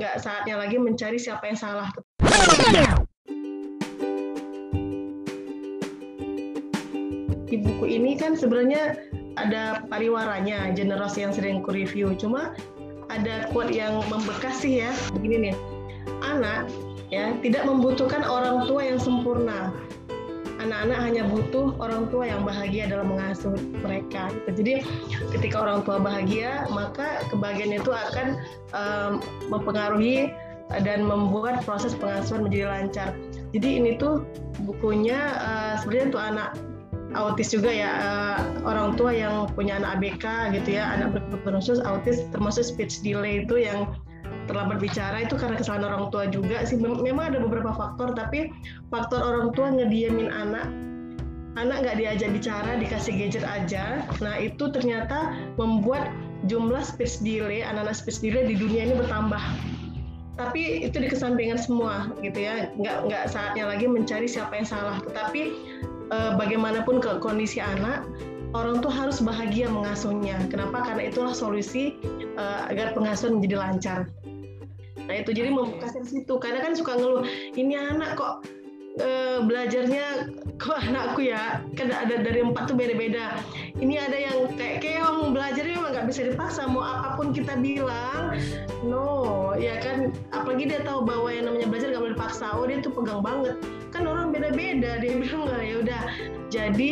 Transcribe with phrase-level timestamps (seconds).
[0.00, 1.92] nggak saatnya lagi mencari siapa yang salah.
[7.44, 8.96] Di buku ini kan sebenarnya
[9.36, 12.16] ada pariwaranya, generasi yang sering ku review.
[12.16, 12.56] Cuma
[13.12, 15.56] ada quote yang membekas sih ya, begini nih.
[16.24, 16.72] Anak
[17.12, 19.68] ya tidak membutuhkan orang tua yang sempurna.
[20.60, 24.28] Anak-anak hanya butuh orang tua yang bahagia dalam mengasuh mereka.
[24.44, 24.50] Gitu.
[24.60, 24.74] Jadi
[25.32, 28.26] ketika orang tua bahagia, maka kebahagiaan itu akan
[28.76, 29.12] um,
[29.48, 30.30] mempengaruhi
[30.84, 33.08] dan membuat proses pengasuhan menjadi lancar.
[33.50, 34.22] Jadi ini tuh
[34.62, 36.50] bukunya uh, sebenarnya untuk anak
[37.18, 41.80] autis juga ya uh, orang tua yang punya anak ABK gitu ya anak berkebutuhan khusus
[41.82, 43.90] autis termasuk speech delay itu yang
[44.50, 48.50] terlambat bicara itu karena kesalahan orang tua juga sih memang ada beberapa faktor tapi
[48.90, 50.66] faktor orang tua ngediamin anak
[51.58, 56.10] anak nggak diajak bicara dikasih gadget aja nah itu ternyata membuat
[56.50, 59.42] jumlah speech delay anak-anak speech delay di dunia ini bertambah
[60.38, 65.52] tapi itu dikesampingkan semua gitu ya nggak nggak saatnya lagi mencari siapa yang salah tetapi
[66.10, 68.08] uh, bagaimanapun ke kondisi anak
[68.54, 70.34] orang tuh harus bahagia mengasuhnya.
[70.50, 70.82] Kenapa?
[70.82, 71.98] Karena itulah solusi
[72.34, 74.00] uh, agar pengasuhan menjadi lancar.
[75.10, 76.34] Nah itu jadi dari situ.
[76.38, 77.26] Karena kan suka ngeluh,
[77.58, 78.46] ini anak kok
[79.02, 80.30] uh, belajarnya
[80.62, 83.42] kok anakku ya kan ada dari empat tuh beda-beda.
[83.82, 88.38] Ini ada yang kayak keong belajarnya memang nggak bisa dipaksa mau apa pun kita bilang,
[88.86, 90.14] no ya kan.
[90.30, 92.46] Apalagi dia tahu bahwa yang namanya belajar nggak boleh dipaksa.
[92.54, 93.58] Oh dia tuh pegang banget
[93.90, 96.02] kan orang beda-beda dia bilang nggak ya udah
[96.48, 96.90] jadi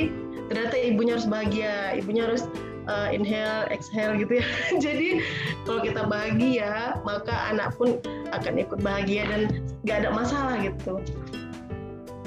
[0.50, 2.50] ternyata ibunya harus bahagia ibunya harus
[2.89, 4.47] uh, inhale exhale gitu ya.
[4.84, 5.22] Jadi
[5.69, 8.00] kalau kita bahagia maka anak pun
[8.33, 9.42] akan ikut bahagia dan
[9.84, 10.98] nggak ada masalah gitu.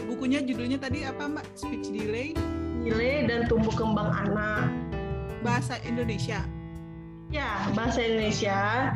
[0.08, 1.46] Bukunya judulnya tadi apa mbak?
[1.58, 2.38] Speech delay.
[2.86, 4.70] Delay dan tumbuh kembang anak.
[5.42, 6.46] Bahasa Indonesia.
[7.34, 8.92] Ya bahasa Indonesia.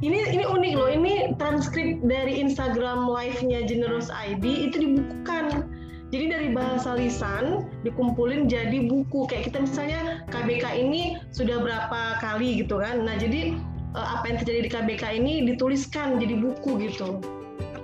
[0.00, 0.90] Ini ini unik loh.
[0.92, 5.66] Ini transkrip dari Instagram live-nya Generous ID itu dibukukan
[6.14, 9.26] jadi dari bahasa lisan dikumpulin jadi buku.
[9.26, 13.02] Kayak kita misalnya KBK ini sudah berapa kali gitu kan.
[13.02, 13.58] Nah jadi
[13.94, 17.18] eh, apa yang terjadi di KBK ini dituliskan jadi buku gitu.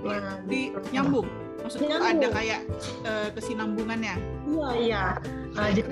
[0.07, 0.79] Nah di gitu.
[0.95, 2.61] nyambung maksudnya ada kayak
[3.07, 4.15] uh, kesinambungannya?
[4.53, 4.69] Iya.
[4.77, 5.05] Iya.
[5.53, 5.85] Nah, jadi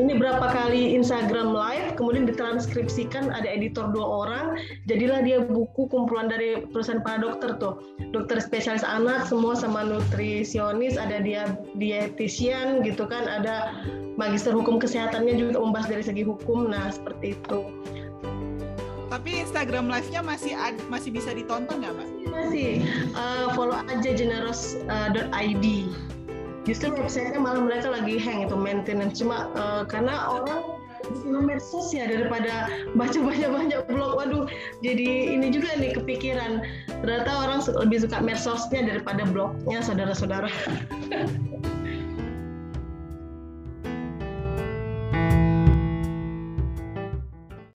[0.00, 4.46] ini berapa kali Instagram live kemudian ditranskripsikan ada editor dua orang
[4.88, 7.76] jadilah dia buku kumpulan dari perusahaan para dokter tuh.
[8.16, 11.44] Dokter spesialis anak semua sama nutrisionis ada dia
[11.76, 13.84] dietitian gitu kan ada
[14.16, 16.72] magister hukum kesehatannya juga membahas dari segi hukum.
[16.72, 17.68] Nah seperti itu.
[19.12, 22.21] Tapi Instagram live-nya masih ad, masih bisa ditonton nggak, Mbak?
[22.32, 22.88] Masih.
[23.12, 25.66] Uh, follow aja generous.id.
[25.68, 25.86] Uh,
[26.62, 30.62] Justru website-nya malah mereka lagi hang itu maintenance cuma uh, karena orang
[31.42, 34.14] medsos ya daripada baca banyak-banyak blog.
[34.14, 34.44] Waduh,
[34.80, 36.62] jadi ini juga nih kepikiran.
[37.02, 40.48] Ternyata orang lebih suka medsosnya daripada blognya saudara-saudara.